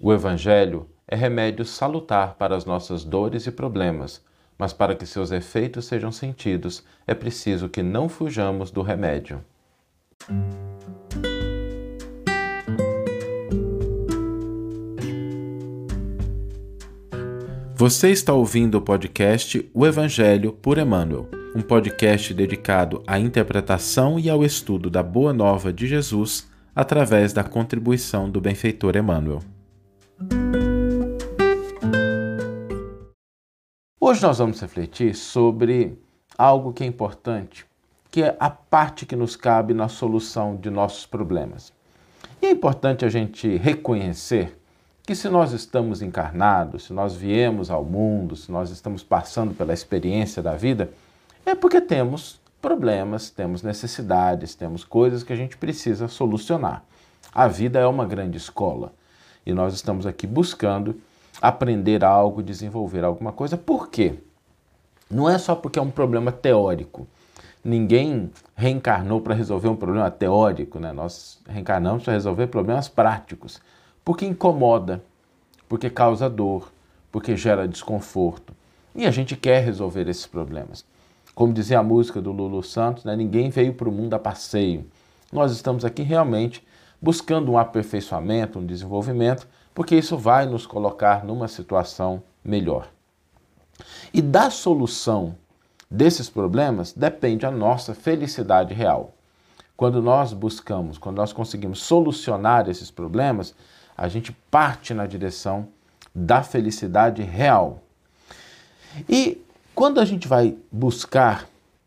O 0.00 0.12
Evangelho 0.12 0.88
é 1.08 1.16
remédio 1.16 1.64
salutar 1.64 2.34
para 2.34 2.54
as 2.54 2.64
nossas 2.64 3.02
dores 3.02 3.48
e 3.48 3.50
problemas, 3.50 4.24
mas 4.56 4.72
para 4.72 4.94
que 4.94 5.04
seus 5.04 5.32
efeitos 5.32 5.86
sejam 5.86 6.12
sentidos, 6.12 6.84
é 7.04 7.14
preciso 7.14 7.68
que 7.68 7.82
não 7.82 8.08
fujamos 8.08 8.70
do 8.70 8.80
remédio. 8.80 9.44
Você 17.74 18.10
está 18.10 18.32
ouvindo 18.32 18.76
o 18.76 18.80
podcast 18.80 19.68
O 19.74 19.84
Evangelho 19.84 20.52
por 20.52 20.78
Emmanuel, 20.78 21.28
um 21.56 21.60
podcast 21.60 22.32
dedicado 22.32 23.02
à 23.04 23.18
interpretação 23.18 24.16
e 24.16 24.30
ao 24.30 24.44
estudo 24.44 24.88
da 24.88 25.02
Boa 25.02 25.32
Nova 25.32 25.72
de 25.72 25.88
Jesus 25.88 26.48
através 26.72 27.32
da 27.32 27.42
contribuição 27.42 28.30
do 28.30 28.40
benfeitor 28.40 28.96
Emmanuel. 28.96 29.40
Hoje 34.08 34.22
nós 34.22 34.38
vamos 34.38 34.58
refletir 34.58 35.14
sobre 35.14 36.02
algo 36.38 36.72
que 36.72 36.82
é 36.82 36.86
importante, 36.86 37.66
que 38.10 38.22
é 38.22 38.34
a 38.40 38.48
parte 38.48 39.04
que 39.04 39.14
nos 39.14 39.36
cabe 39.36 39.74
na 39.74 39.86
solução 39.86 40.56
de 40.56 40.70
nossos 40.70 41.04
problemas. 41.04 41.74
E 42.40 42.46
é 42.46 42.50
importante 42.50 43.04
a 43.04 43.10
gente 43.10 43.58
reconhecer 43.58 44.58
que 45.02 45.14
se 45.14 45.28
nós 45.28 45.52
estamos 45.52 46.00
encarnados, 46.00 46.84
se 46.84 46.92
nós 46.94 47.14
viemos 47.14 47.70
ao 47.70 47.84
mundo, 47.84 48.34
se 48.34 48.50
nós 48.50 48.70
estamos 48.70 49.02
passando 49.02 49.52
pela 49.52 49.74
experiência 49.74 50.42
da 50.42 50.56
vida, 50.56 50.90
é 51.44 51.54
porque 51.54 51.78
temos 51.78 52.40
problemas, 52.62 53.28
temos 53.28 53.62
necessidades, 53.62 54.54
temos 54.54 54.84
coisas 54.84 55.22
que 55.22 55.34
a 55.34 55.36
gente 55.36 55.58
precisa 55.58 56.08
solucionar. 56.08 56.82
A 57.30 57.46
vida 57.46 57.78
é 57.78 57.86
uma 57.86 58.06
grande 58.06 58.38
escola 58.38 58.90
e 59.44 59.52
nós 59.52 59.74
estamos 59.74 60.06
aqui 60.06 60.26
buscando 60.26 60.98
aprender 61.40 62.04
algo, 62.04 62.42
desenvolver 62.42 63.04
alguma 63.04 63.32
coisa. 63.32 63.56
Por 63.56 63.88
quê? 63.88 64.14
Não 65.10 65.28
é 65.28 65.38
só 65.38 65.54
porque 65.54 65.78
é 65.78 65.82
um 65.82 65.90
problema 65.90 66.30
teórico. 66.30 67.06
Ninguém 67.64 68.30
reencarnou 68.54 69.20
para 69.20 69.34
resolver 69.34 69.68
um 69.68 69.76
problema 69.76 70.10
teórico, 70.10 70.78
né? 70.78 70.92
Nós 70.92 71.40
reencarnamos 71.48 72.04
para 72.04 72.12
resolver 72.12 72.46
problemas 72.46 72.88
práticos 72.88 73.60
porque 74.08 74.24
incomoda, 74.24 75.04
porque 75.68 75.90
causa 75.90 76.30
dor, 76.30 76.72
porque 77.12 77.36
gera 77.36 77.68
desconforto. 77.68 78.54
E 78.94 79.04
a 79.04 79.10
gente 79.10 79.36
quer 79.36 79.62
resolver 79.62 80.08
esses 80.08 80.26
problemas. 80.26 80.82
Como 81.34 81.52
dizia 81.52 81.78
a 81.78 81.82
música 81.82 82.18
do 82.18 82.32
Lulu 82.32 82.62
Santos, 82.62 83.04
né, 83.04 83.14
ninguém 83.14 83.50
veio 83.50 83.74
para 83.74 83.86
o 83.86 83.92
mundo 83.92 84.14
a 84.14 84.18
passeio. 84.18 84.86
Nós 85.30 85.52
estamos 85.52 85.84
aqui 85.84 86.02
realmente 86.02 86.66
buscando 87.00 87.52
um 87.52 87.58
aperfeiçoamento, 87.58 88.58
um 88.58 88.66
desenvolvimento, 88.66 89.46
porque 89.74 89.94
isso 89.96 90.16
vai 90.16 90.46
nos 90.46 90.66
colocar 90.66 91.24
numa 91.24 91.48
situação 91.48 92.22
melhor. 92.44 92.88
E 94.12 94.20
da 94.20 94.50
solução 94.50 95.36
desses 95.90 96.28
problemas 96.28 96.92
depende 96.92 97.46
a 97.46 97.50
nossa 97.50 97.94
felicidade 97.94 98.74
real. 98.74 99.14
Quando 99.76 100.02
nós 100.02 100.32
buscamos, 100.32 100.98
quando 100.98 101.18
nós 101.18 101.32
conseguimos 101.32 101.82
solucionar 101.82 102.68
esses 102.68 102.90
problemas, 102.90 103.54
a 103.96 104.08
gente 104.08 104.32
parte 104.50 104.92
na 104.92 105.06
direção 105.06 105.68
da 106.14 106.42
felicidade 106.42 107.22
real. 107.22 107.82
E 109.08 109.40
quando 109.74 110.00
a 110.00 110.04
gente 110.04 110.26
vai 110.26 110.56
buscar 110.72 111.46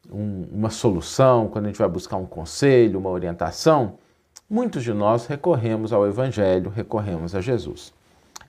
um, 0.09 0.47
uma 0.51 0.69
solução, 0.69 1.49
quando 1.49 1.65
a 1.65 1.67
gente 1.67 1.77
vai 1.77 1.89
buscar 1.89 2.15
um 2.17 2.25
conselho, 2.25 2.99
uma 2.99 3.09
orientação, 3.09 3.97
muitos 4.51 4.83
de 4.83 4.91
nós 4.91 5.27
recorremos 5.27 5.93
ao 5.93 6.05
Evangelho, 6.05 6.69
recorremos 6.69 7.33
a 7.33 7.39
Jesus. 7.39 7.93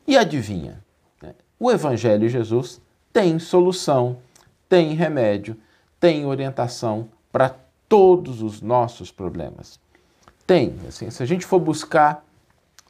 E 0.05 0.19
adivinha? 0.19 0.83
Né? 1.23 1.33
O 1.61 1.71
Evangelho 1.71 2.27
e 2.27 2.29
Jesus 2.29 2.81
têm 3.13 3.39
solução, 3.39 4.19
têm 4.69 4.95
remédio, 4.95 5.57
têm 6.01 6.27
orientação 6.27 7.09
para 7.31 7.55
todos 7.89 8.43
os 8.43 8.61
nossos 8.61 9.13
problemas. 9.13 9.79
Tem, 10.45 10.75
assim, 10.89 11.09
se 11.09 11.23
a 11.23 11.27
gente 11.27 11.47
for 11.47 11.61
buscar 11.61 12.25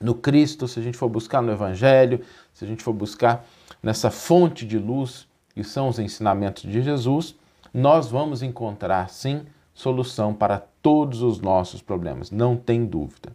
no 0.00 0.14
Cristo, 0.14 0.66
se 0.66 0.80
a 0.80 0.82
gente 0.82 0.96
for 0.96 1.10
buscar 1.10 1.42
no 1.42 1.52
Evangelho, 1.52 2.24
se 2.54 2.64
a 2.64 2.66
gente 2.68 2.82
for 2.82 2.94
buscar 2.94 3.44
nessa 3.82 4.10
fonte 4.10 4.64
de 4.64 4.78
luz 4.78 5.28
que 5.54 5.62
são 5.62 5.88
os 5.88 5.98
ensinamentos 5.98 6.62
de 6.62 6.80
Jesus, 6.80 7.34
nós 7.74 8.10
vamos 8.10 8.42
encontrar 8.42 9.10
sim 9.10 9.42
solução 9.74 10.32
para 10.32 10.62
todos 10.82 11.22
os 11.22 11.40
nossos 11.40 11.80
problemas, 11.80 12.30
não 12.30 12.56
tem 12.56 12.84
dúvida. 12.84 13.32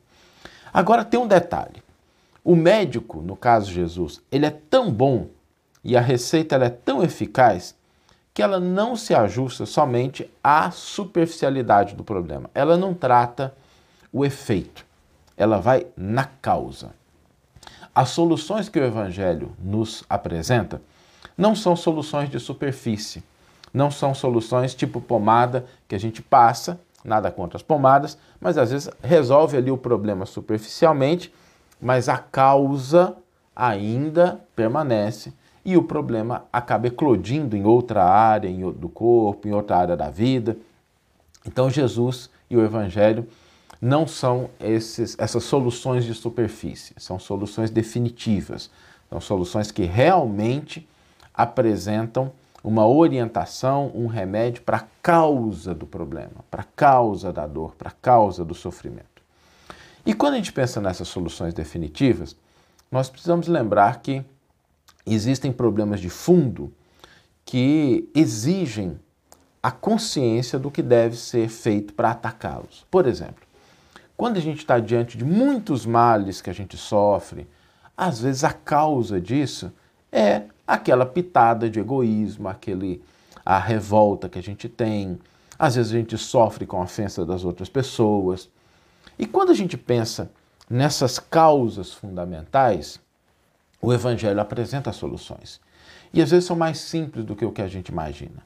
Agora 0.73 1.05
tem 1.05 1.19
um 1.19 1.27
detalhe. 1.27 1.81
O 2.43 2.55
médico, 2.55 3.21
no 3.21 3.35
caso 3.35 3.71
Jesus, 3.71 4.21
ele 4.31 4.45
é 4.45 4.51
tão 4.51 4.91
bom 4.91 5.27
e 5.83 5.95
a 5.97 6.01
receita 6.01 6.55
é 6.57 6.69
tão 6.69 7.01
eficaz 7.01 7.75
que 8.33 8.41
ela 8.41 8.59
não 8.59 8.95
se 8.95 9.15
ajusta 9.15 9.65
somente 9.65 10.29
à 10.43 10.69
superficialidade 10.69 11.95
do 11.95 12.03
problema. 12.03 12.49
Ela 12.53 12.77
não 12.77 12.93
trata 12.93 13.55
o 14.11 14.23
efeito 14.23 14.87
ela 15.37 15.59
vai 15.59 15.85
na 15.95 16.25
causa. 16.25 16.89
As 17.93 18.09
soluções 18.09 18.67
que 18.67 18.79
o 18.79 18.83
Evangelho 18.83 19.55
nos 19.59 20.03
apresenta 20.09 20.81
não 21.37 21.55
são 21.55 21.75
soluções 21.75 22.29
de 22.29 22.39
superfície, 22.39 23.23
não 23.71 23.91
são 23.91 24.15
soluções 24.15 24.73
tipo 24.73 24.99
pomada 24.99 25.65
que 25.87 25.93
a 25.93 25.99
gente 25.99 26.21
passa, 26.21 26.79
nada 27.03 27.31
contra 27.31 27.57
as 27.57 27.63
pomadas, 27.63 28.17
mas 28.39 28.57
às 28.57 28.71
vezes 28.71 28.89
resolve 29.01 29.57
ali 29.57 29.71
o 29.71 29.77
problema 29.77 30.25
superficialmente, 30.25 31.33
mas 31.81 32.09
a 32.09 32.17
causa 32.17 33.15
ainda 33.55 34.41
permanece 34.55 35.33
e 35.63 35.75
o 35.75 35.83
problema 35.83 36.45
acaba 36.51 36.87
eclodindo 36.87 37.55
em 37.55 37.65
outra 37.65 38.03
área 38.03 38.49
do 38.71 38.87
corpo, 38.87 39.47
em 39.47 39.53
outra 39.53 39.77
área 39.77 39.97
da 39.97 40.09
vida. 40.09 40.57
Então 41.45 41.69
Jesus 41.69 42.29
e 42.49 42.55
o 42.55 42.63
Evangelho 42.63 43.27
não 43.81 44.07
são 44.07 44.49
esses, 44.59 45.15
essas 45.19 45.43
soluções 45.43 46.03
de 46.03 46.13
superfície, 46.13 46.93
são 46.97 47.19
soluções 47.19 47.69
definitivas, 47.69 48.71
são 49.09 49.21
soluções 49.21 49.71
que 49.71 49.83
realmente 49.83 50.87
apresentam 51.33 52.31
uma 52.63 52.87
orientação, 52.87 53.91
um 53.93 54.07
remédio 54.07 54.61
para 54.63 54.77
a 54.77 54.87
causa 55.01 55.73
do 55.73 55.85
problema, 55.85 56.43
para 56.49 56.61
a 56.61 56.67
causa 56.75 57.31
da 57.31 57.45
dor, 57.47 57.75
para 57.75 57.89
a 57.89 57.93
causa 57.93 58.43
do 58.43 58.53
sofrimento. 58.53 59.21
E 60.05 60.13
quando 60.13 60.33
a 60.33 60.37
gente 60.37 60.53
pensa 60.53 60.79
nessas 60.81 61.07
soluções 61.07 61.53
definitivas, 61.53 62.35
nós 62.91 63.09
precisamos 63.09 63.47
lembrar 63.47 64.01
que 64.01 64.23
existem 65.05 65.51
problemas 65.51 65.99
de 65.99 66.09
fundo 66.09 66.73
que 67.45 68.09
exigem 68.13 68.99
a 69.61 69.71
consciência 69.71 70.57
do 70.59 70.71
que 70.71 70.81
deve 70.81 71.15
ser 71.15 71.49
feito 71.49 71.93
para 71.93 72.11
atacá-los. 72.11 72.85
Por 72.89 73.07
exemplo, 73.07 73.45
quando 74.15 74.37
a 74.37 74.41
gente 74.41 74.59
está 74.59 74.79
diante 74.79 75.17
de 75.17 75.23
muitos 75.23 75.85
males 75.85 76.41
que 76.41 76.49
a 76.49 76.53
gente 76.53 76.75
sofre, 76.77 77.47
às 77.95 78.21
vezes 78.21 78.43
a 78.43 78.53
causa 78.53 79.19
disso 79.19 79.71
é 80.11 80.43
aquela 80.65 81.05
pitada 81.05 81.69
de 81.69 81.79
egoísmo, 81.79 82.47
aquele 82.47 83.01
a 83.45 83.57
revolta 83.57 84.27
que 84.27 84.37
a 84.37 84.43
gente 84.43 84.67
tem. 84.67 85.17
Às 85.57 85.75
vezes 85.75 85.93
a 85.93 85.97
gente 85.97 86.17
sofre 86.17 86.65
com 86.65 86.81
a 86.81 86.83
ofensa 86.83 87.25
das 87.25 87.45
outras 87.45 87.69
pessoas. 87.69 88.49
E 89.17 89.25
quando 89.25 89.51
a 89.51 89.55
gente 89.55 89.77
pensa 89.77 90.29
nessas 90.69 91.17
causas 91.17 91.93
fundamentais, 91.93 92.99
o 93.81 93.93
Evangelho 93.93 94.41
apresenta 94.41 94.91
soluções. 94.91 95.61
E 96.13 96.21
às 96.21 96.31
vezes 96.31 96.45
são 96.45 96.55
mais 96.55 96.79
simples 96.79 97.23
do 97.23 97.35
que 97.35 97.45
o 97.45 97.51
que 97.51 97.61
a 97.61 97.67
gente 97.67 97.89
imagina. 97.89 98.45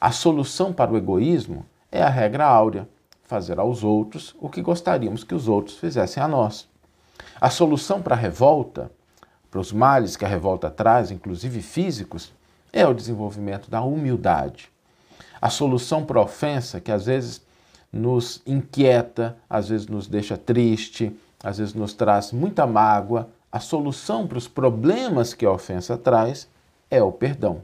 A 0.00 0.12
solução 0.12 0.72
para 0.72 0.92
o 0.92 0.96
egoísmo 0.96 1.64
é 1.90 2.02
a 2.02 2.10
regra 2.10 2.44
áurea 2.44 2.88
fazer 3.24 3.58
aos 3.58 3.82
outros 3.82 4.34
o 4.40 4.48
que 4.48 4.62
gostaríamos 4.62 5.24
que 5.24 5.34
os 5.34 5.48
outros 5.48 5.78
fizessem 5.78 6.22
a 6.22 6.28
nós. 6.28 6.68
A 7.40 7.50
solução 7.50 8.02
para 8.02 8.14
a 8.14 8.18
revolta, 8.18 8.90
para 9.50 9.60
os 9.60 9.72
males 9.72 10.16
que 10.16 10.24
a 10.24 10.28
revolta 10.28 10.70
traz, 10.70 11.10
inclusive 11.10 11.62
físicos, 11.62 12.32
é 12.72 12.86
o 12.86 12.94
desenvolvimento 12.94 13.70
da 13.70 13.82
humildade. 13.82 14.70
A 15.40 15.48
solução 15.48 16.04
para 16.04 16.18
a 16.18 16.24
ofensa, 16.24 16.80
que 16.80 16.92
às 16.92 17.06
vezes 17.06 17.40
nos 17.92 18.42
inquieta, 18.46 19.36
às 19.48 19.68
vezes 19.68 19.86
nos 19.86 20.06
deixa 20.06 20.36
triste, 20.36 21.14
às 21.42 21.58
vezes 21.58 21.74
nos 21.74 21.94
traz 21.94 22.32
muita 22.32 22.66
mágoa, 22.66 23.28
a 23.50 23.60
solução 23.60 24.26
para 24.26 24.38
os 24.38 24.46
problemas 24.46 25.32
que 25.32 25.46
a 25.46 25.50
ofensa 25.50 25.96
traz 25.96 26.48
é 26.90 27.02
o 27.02 27.10
perdão. 27.10 27.62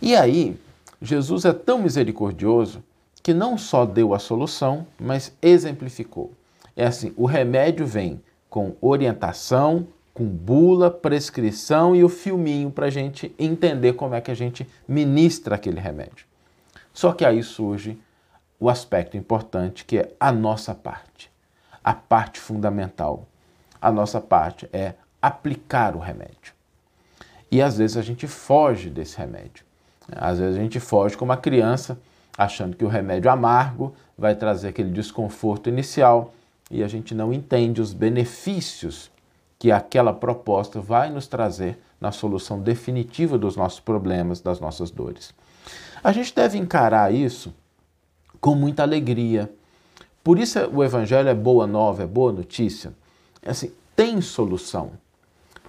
E 0.00 0.16
aí, 0.16 0.58
Jesus 1.00 1.44
é 1.44 1.52
tão 1.52 1.80
misericordioso 1.80 2.82
que 3.22 3.34
não 3.34 3.58
só 3.58 3.84
deu 3.84 4.14
a 4.14 4.18
solução, 4.18 4.86
mas 4.98 5.32
exemplificou. 5.42 6.32
É 6.74 6.86
assim: 6.86 7.12
o 7.16 7.26
remédio 7.26 7.86
vem 7.86 8.22
com 8.48 8.74
orientação, 8.80 9.86
com 10.16 10.24
bula, 10.24 10.90
prescrição 10.90 11.94
e 11.94 12.02
o 12.02 12.08
filminho 12.08 12.70
para 12.70 12.86
a 12.86 12.90
gente 12.90 13.34
entender 13.38 13.92
como 13.92 14.14
é 14.14 14.20
que 14.22 14.30
a 14.30 14.34
gente 14.34 14.66
ministra 14.88 15.56
aquele 15.56 15.78
remédio. 15.78 16.24
Só 16.90 17.12
que 17.12 17.22
aí 17.22 17.42
surge 17.42 17.98
o 18.58 18.70
aspecto 18.70 19.14
importante 19.14 19.84
que 19.84 19.98
é 19.98 20.14
a 20.18 20.32
nossa 20.32 20.74
parte, 20.74 21.30
a 21.84 21.92
parte 21.92 22.40
fundamental. 22.40 23.28
A 23.78 23.92
nossa 23.92 24.18
parte 24.18 24.66
é 24.72 24.94
aplicar 25.20 25.94
o 25.94 25.98
remédio. 25.98 26.54
E 27.52 27.60
às 27.60 27.76
vezes 27.76 27.98
a 27.98 28.02
gente 28.02 28.26
foge 28.26 28.88
desse 28.88 29.18
remédio. 29.18 29.66
Às 30.10 30.38
vezes 30.38 30.56
a 30.56 30.62
gente 30.62 30.80
foge 30.80 31.14
como 31.14 31.30
uma 31.30 31.36
criança, 31.36 31.98
achando 32.38 32.74
que 32.74 32.86
o 32.86 32.88
remédio 32.88 33.30
amargo 33.30 33.94
vai 34.16 34.34
trazer 34.34 34.68
aquele 34.68 34.90
desconforto 34.90 35.68
inicial 35.68 36.32
e 36.70 36.82
a 36.82 36.88
gente 36.88 37.14
não 37.14 37.34
entende 37.34 37.82
os 37.82 37.92
benefícios 37.92 39.10
que 39.66 39.72
aquela 39.72 40.12
proposta 40.12 40.80
vai 40.80 41.10
nos 41.10 41.26
trazer 41.26 41.76
na 42.00 42.12
solução 42.12 42.60
definitiva 42.60 43.36
dos 43.36 43.56
nossos 43.56 43.80
problemas, 43.80 44.40
das 44.40 44.60
nossas 44.60 44.92
dores. 44.92 45.34
A 46.04 46.12
gente 46.12 46.32
deve 46.32 46.56
encarar 46.56 47.12
isso 47.12 47.52
com 48.40 48.54
muita 48.54 48.84
alegria. 48.84 49.52
Por 50.22 50.38
isso 50.38 50.60
o 50.72 50.84
evangelho 50.84 51.28
é 51.28 51.34
boa 51.34 51.66
nova, 51.66 52.04
é 52.04 52.06
boa 52.06 52.30
notícia. 52.30 52.94
É 53.42 53.50
assim, 53.50 53.72
tem 53.96 54.20
solução. 54.20 54.92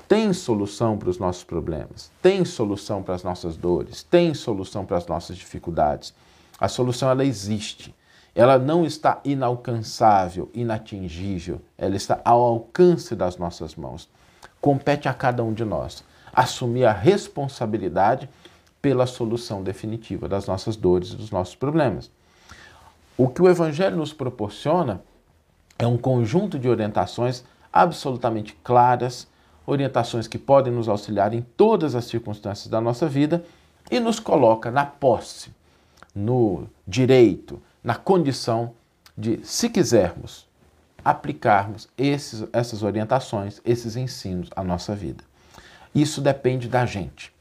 Tem 0.07 0.31
solução 0.31 0.95
para 0.95 1.09
os 1.09 1.17
nossos 1.17 1.43
problemas, 1.43 2.11
tem 2.21 2.45
solução 2.45 3.01
para 3.01 3.15
as 3.15 3.23
nossas 3.23 3.57
dores, 3.57 4.03
tem 4.03 4.31
solução 4.35 4.85
para 4.85 4.97
as 4.97 5.07
nossas 5.07 5.35
dificuldades. 5.35 6.13
A 6.59 6.67
solução 6.67 7.09
ela 7.09 7.25
existe. 7.25 7.95
Ela 8.37 8.59
não 8.59 8.85
está 8.85 9.19
inalcançável, 9.25 10.51
inatingível, 10.53 11.59
ela 11.75 11.95
está 11.95 12.21
ao 12.23 12.39
alcance 12.39 13.15
das 13.15 13.35
nossas 13.35 13.75
mãos. 13.75 14.07
Compete 14.61 15.09
a 15.09 15.13
cada 15.13 15.43
um 15.43 15.51
de 15.51 15.65
nós 15.65 16.03
assumir 16.31 16.85
a 16.85 16.91
responsabilidade 16.91 18.29
pela 18.79 19.07
solução 19.07 19.63
definitiva 19.63 20.29
das 20.29 20.45
nossas 20.45 20.75
dores 20.75 21.13
e 21.13 21.15
dos 21.15 21.31
nossos 21.31 21.55
problemas. 21.55 22.11
O 23.17 23.27
que 23.27 23.41
o 23.41 23.49
Evangelho 23.49 23.97
nos 23.97 24.13
proporciona 24.13 25.01
é 25.79 25.87
um 25.87 25.97
conjunto 25.97 26.59
de 26.59 26.69
orientações 26.69 27.43
absolutamente 27.73 28.55
claras, 28.63 29.27
orientações 29.65 30.27
que 30.27 30.37
podem 30.37 30.71
nos 30.71 30.87
auxiliar 30.87 31.33
em 31.33 31.41
todas 31.41 31.95
as 31.95 32.05
circunstâncias 32.05 32.67
da 32.67 32.79
nossa 32.79 33.07
vida 33.07 33.43
e 33.89 33.99
nos 33.99 34.19
coloca 34.19 34.69
na 34.69 34.85
posse, 34.85 35.49
no 36.13 36.67
direito, 36.87 37.59
na 37.87 37.95
condição 37.95 38.73
de, 39.17 39.39
se 39.45 39.69
quisermos, 39.69 40.45
aplicarmos 41.05 41.87
esses, 41.97 42.45
essas 42.51 42.83
orientações, 42.83 43.61
esses 43.63 43.95
ensinos 43.95 44.49
à 44.53 44.61
nossa 44.61 44.93
vida. 44.93 45.23
Isso 45.95 46.19
depende 46.19 46.67
da 46.67 46.85
gente. 46.85 47.33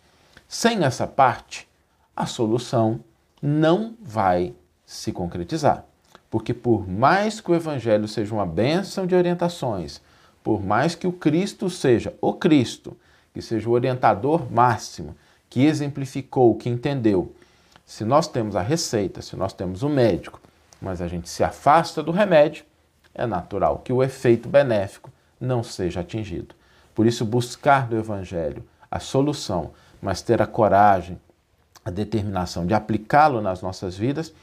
Sem 0.47 0.85
essa 0.85 1.05
parte, 1.05 1.69
a 2.15 2.27
solução 2.27 3.01
não 3.43 3.97
vai 4.01 4.55
se 4.85 5.11
concretizar. 5.11 5.85
Porque 6.31 6.55
por 6.55 6.89
mais 6.89 7.41
que 7.41 7.51
o 7.51 7.55
evangelho 7.57 8.07
seja 8.07 8.33
uma 8.33 8.47
bênção 8.47 9.05
de 9.05 9.17
orientações, 9.17 10.01
por 10.45 10.63
mais 10.63 10.95
que 10.95 11.09
o 11.09 11.13
Cristo 11.13 11.69
seja 11.69 12.15
o 12.21 12.33
Cristo, 12.33 12.97
que 13.35 13.43
seja 13.43 13.69
o 13.69 13.73
orientador 13.73 14.49
máximo, 14.49 15.17
que 15.51 15.65
exemplificou, 15.65 16.55
que 16.55 16.69
entendeu, 16.69 17.35
se 17.87 18.05
nós 18.05 18.27
temos 18.27 18.57
a 18.57 18.63
receita, 18.63 19.23
se 19.23 19.37
nós 19.37 19.53
temos 19.53 19.85
o 19.85 19.89
médico, 19.89 20.41
mas 20.83 21.01
a 21.01 21.07
gente 21.07 21.29
se 21.29 21.45
afasta 21.45 22.03
do 22.03 22.11
remédio, 22.11 22.65
é 23.15 23.27
natural 23.27 23.79
que 23.79 23.93
o 23.93 24.03
efeito 24.03 24.49
benéfico 24.49 25.11
não 25.41 25.63
seja 25.63 26.01
atingido. 26.01 26.55
Por 26.93 27.07
isso, 27.07 27.25
buscar 27.25 27.87
do 27.87 27.97
Evangelho 27.97 28.65
a 28.91 28.99
solução, 28.99 29.71
mas 30.03 30.21
ter 30.21 30.43
a 30.43 30.47
coragem, 30.47 31.21
a 31.85 31.91
determinação 31.91 32.67
de 32.67 32.75
aplicá-lo 32.75 33.41
nas 33.41 33.63
nossas 33.63 33.97
vidas, 33.97 34.35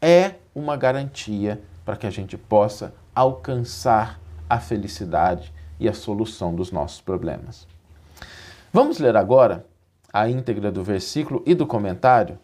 é 0.00 0.36
uma 0.54 0.76
garantia 0.76 1.60
para 1.84 1.96
que 1.96 2.06
a 2.06 2.10
gente 2.10 2.36
possa 2.36 2.94
alcançar 3.14 4.20
a 4.48 4.60
felicidade 4.60 5.52
e 5.80 5.88
a 5.88 5.92
solução 5.94 6.54
dos 6.54 6.70
nossos 6.70 7.00
problemas. 7.00 7.66
Vamos 8.72 8.98
ler 8.98 9.16
agora 9.16 9.66
a 10.12 10.28
íntegra 10.28 10.70
do 10.70 10.84
versículo 10.84 11.42
e 11.44 11.54
do 11.54 11.66
comentário 11.66 12.38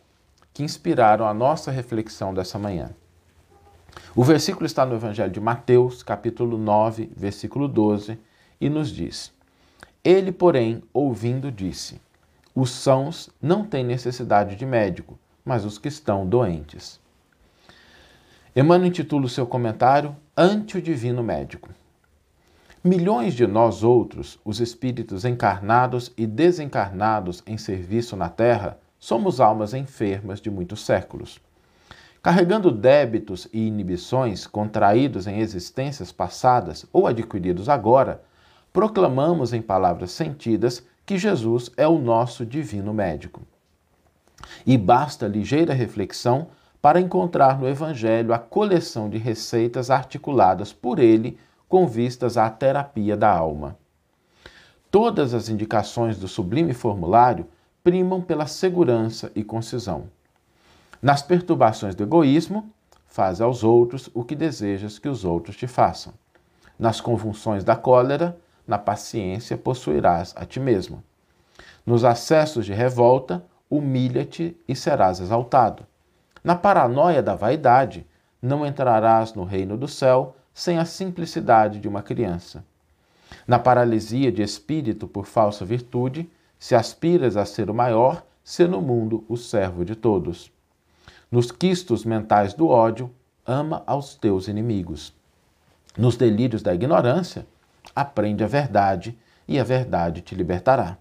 que 0.52 0.62
inspiraram 0.62 1.26
a 1.26 1.34
nossa 1.34 1.70
reflexão 1.70 2.34
dessa 2.34 2.58
manhã. 2.58 2.90
O 4.14 4.24
versículo 4.24 4.66
está 4.66 4.84
no 4.84 4.94
Evangelho 4.94 5.32
de 5.32 5.40
Mateus, 5.40 6.02
capítulo 6.02 6.58
9, 6.58 7.10
versículo 7.16 7.68
12, 7.68 8.18
e 8.60 8.68
nos 8.68 8.90
diz: 8.90 9.32
Ele, 10.04 10.32
porém, 10.32 10.82
ouvindo, 10.92 11.50
disse: 11.50 12.00
Os 12.54 12.70
sãos 12.70 13.30
não 13.40 13.64
têm 13.64 13.84
necessidade 13.84 14.56
de 14.56 14.66
médico, 14.66 15.18
mas 15.44 15.64
os 15.64 15.78
que 15.78 15.88
estão 15.88 16.26
doentes. 16.26 17.00
Emmanuel 18.54 18.88
intitula 18.88 19.26
o 19.26 19.28
seu 19.28 19.46
comentário 19.46 20.16
Ante 20.36 20.78
o 20.78 20.82
Divino 20.82 21.22
Médico. 21.22 21.68
Milhões 22.82 23.34
de 23.34 23.46
nós 23.46 23.82
outros, 23.82 24.38
os 24.44 24.60
espíritos 24.60 25.24
encarnados 25.24 26.12
e 26.16 26.26
desencarnados 26.26 27.42
em 27.46 27.58
serviço 27.58 28.16
na 28.16 28.28
Terra, 28.28 28.78
somos 28.98 29.40
almas 29.40 29.74
enfermas 29.74 30.40
de 30.40 30.50
muitos 30.50 30.84
séculos. 30.84 31.40
Carregando 32.22 32.70
débitos 32.70 33.48
e 33.52 33.66
inibições 33.66 34.46
contraídos 34.46 35.26
em 35.26 35.38
existências 35.38 36.10
passadas 36.10 36.84
ou 36.92 37.06
adquiridos 37.06 37.68
agora, 37.68 38.22
proclamamos 38.72 39.52
em 39.52 39.62
palavras 39.62 40.10
sentidas 40.10 40.84
que 41.06 41.16
Jesus 41.16 41.70
é 41.76 41.86
o 41.86 41.98
nosso 41.98 42.44
divino 42.44 42.92
médico. 42.92 43.42
E 44.66 44.76
basta 44.76 45.26
ligeira 45.26 45.72
reflexão 45.72 46.48
para 46.82 47.00
encontrar 47.00 47.58
no 47.58 47.68
Evangelho 47.68 48.32
a 48.32 48.38
coleção 48.38 49.08
de 49.08 49.18
receitas 49.18 49.90
articuladas 49.90 50.72
por 50.72 50.98
ele 50.98 51.38
com 51.68 51.86
vistas 51.86 52.36
à 52.36 52.48
terapia 52.50 53.16
da 53.16 53.30
alma. 53.30 53.76
Todas 54.90 55.34
as 55.34 55.48
indicações 55.48 56.18
do 56.18 56.26
sublime 56.26 56.72
formulário 56.72 57.46
primam 57.88 58.20
pela 58.20 58.46
segurança 58.46 59.32
e 59.34 59.42
concisão. 59.42 60.10
Nas 61.00 61.22
perturbações 61.22 61.94
do 61.94 62.02
egoísmo, 62.02 62.70
faz 63.06 63.40
aos 63.40 63.64
outros 63.64 64.10
o 64.12 64.22
que 64.22 64.36
desejas 64.36 64.98
que 64.98 65.08
os 65.08 65.24
outros 65.24 65.56
te 65.56 65.66
façam. 65.66 66.12
Nas 66.78 67.00
convulsões 67.00 67.64
da 67.64 67.74
cólera, 67.74 68.36
na 68.66 68.76
paciência 68.76 69.56
possuirás 69.56 70.34
a 70.36 70.44
ti 70.44 70.60
mesmo. 70.60 71.02
Nos 71.86 72.04
acessos 72.04 72.66
de 72.66 72.74
revolta, 72.74 73.42
humilha-te 73.70 74.54
e 74.68 74.76
serás 74.76 75.18
exaltado. 75.18 75.86
Na 76.44 76.54
paranoia 76.54 77.22
da 77.22 77.34
vaidade, 77.34 78.06
não 78.42 78.66
entrarás 78.66 79.32
no 79.32 79.44
reino 79.44 79.78
do 79.78 79.88
céu 79.88 80.36
sem 80.52 80.78
a 80.78 80.84
simplicidade 80.84 81.80
de 81.80 81.88
uma 81.88 82.02
criança. 82.02 82.62
Na 83.46 83.58
paralisia 83.58 84.30
de 84.30 84.42
espírito 84.42 85.08
por 85.08 85.24
falsa 85.24 85.64
virtude, 85.64 86.28
se 86.58 86.74
aspiras 86.74 87.36
a 87.36 87.44
ser 87.44 87.70
o 87.70 87.74
maior, 87.74 88.24
ser 88.42 88.68
no 88.68 88.80
mundo 88.80 89.24
o 89.28 89.36
servo 89.36 89.84
de 89.84 89.94
todos. 89.94 90.50
Nos 91.30 91.52
quistos 91.52 92.04
mentais 92.04 92.54
do 92.54 92.68
ódio, 92.68 93.10
ama 93.46 93.82
aos 93.86 94.14
teus 94.14 94.48
inimigos. 94.48 95.14
Nos 95.96 96.16
delírios 96.16 96.62
da 96.62 96.74
ignorância, 96.74 97.46
aprende 97.94 98.42
a 98.42 98.46
verdade 98.46 99.18
e 99.46 99.58
a 99.58 99.64
verdade 99.64 100.20
te 100.20 100.34
libertará. 100.34 100.98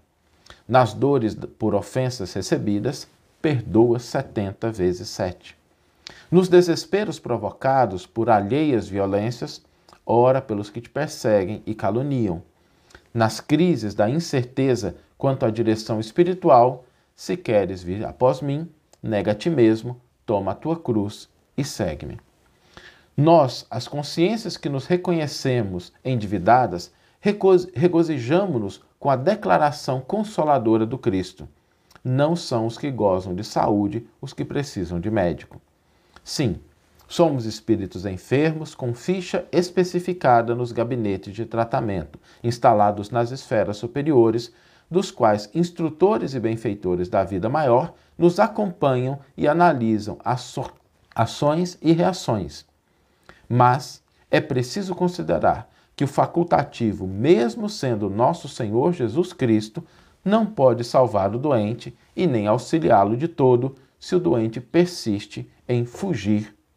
Nas 0.66 0.92
dores 0.92 1.34
por 1.58 1.74
ofensas 1.74 2.32
recebidas, 2.32 3.08
perdoa 3.40 3.98
setenta 3.98 4.70
vezes 4.70 5.08
sete. 5.08 5.56
Nos 6.30 6.48
desesperos 6.48 7.18
provocados 7.18 8.06
por 8.06 8.28
alheias 8.28 8.88
violências, 8.88 9.62
ora 10.04 10.40
pelos 10.40 10.70
que 10.70 10.80
te 10.80 10.90
perseguem 10.90 11.62
e 11.66 11.74
caluniam. 11.74 12.42
Nas 13.12 13.40
crises 13.40 13.94
da 13.94 14.08
incerteza 14.08 14.96
Quanto 15.18 15.44
à 15.44 15.50
direção 15.50 15.98
espiritual, 15.98 16.84
se 17.14 17.36
queres 17.36 17.82
vir 17.82 18.04
após 18.06 18.40
mim, 18.40 18.70
nega 19.02 19.32
a 19.32 19.34
ti 19.34 19.50
mesmo, 19.50 20.00
toma 20.24 20.52
a 20.52 20.54
tua 20.54 20.78
cruz 20.78 21.28
e 21.56 21.64
segue-me. 21.64 22.20
Nós, 23.16 23.66
as 23.68 23.88
consciências 23.88 24.56
que 24.56 24.68
nos 24.68 24.86
reconhecemos 24.86 25.92
endividadas, 26.04 26.92
regozijamo-nos 27.74 28.80
com 29.00 29.10
a 29.10 29.16
declaração 29.16 30.00
consoladora 30.00 30.86
do 30.86 30.96
Cristo. 30.96 31.48
Não 32.04 32.36
são 32.36 32.64
os 32.64 32.78
que 32.78 32.88
gozam 32.88 33.34
de 33.34 33.42
saúde 33.42 34.06
os 34.20 34.32
que 34.32 34.44
precisam 34.44 35.00
de 35.00 35.10
médico. 35.10 35.60
Sim, 36.22 36.60
somos 37.08 37.46
espíritos 37.46 38.04
enfermos 38.04 38.74
com 38.74 38.92
ficha 38.92 39.46
especificada 39.50 40.54
nos 40.54 40.72
gabinetes 40.72 41.34
de 41.34 41.46
tratamento, 41.46 42.20
instalados 42.44 43.08
nas 43.08 43.30
esferas 43.30 43.78
superiores, 43.78 44.52
dos 44.90 45.10
quais 45.10 45.50
instrutores 45.54 46.34
e 46.34 46.40
benfeitores 46.40 47.08
da 47.08 47.24
vida 47.24 47.48
maior 47.48 47.94
nos 48.16 48.38
acompanham 48.38 49.18
e 49.36 49.48
analisam 49.48 50.18
ações 51.14 51.78
e 51.80 51.92
reações. 51.92 52.66
Mas 53.48 54.02
é 54.30 54.40
preciso 54.40 54.94
considerar 54.94 55.70
que 55.96 56.04
o 56.04 56.08
facultativo, 56.08 57.06
mesmo 57.06 57.70
sendo 57.70 58.10
nosso 58.10 58.48
Senhor 58.48 58.92
Jesus 58.92 59.32
Cristo, 59.32 59.82
não 60.22 60.44
pode 60.44 60.84
salvar 60.84 61.34
o 61.34 61.38
doente 61.38 61.96
e 62.14 62.26
nem 62.26 62.46
auxiliá-lo 62.46 63.16
de 63.16 63.28
todo 63.28 63.76
se 63.98 64.14
o 64.14 64.20
doente 64.20 64.60
persiste 64.60 65.50
em 65.66 65.84
fugir 65.84 66.57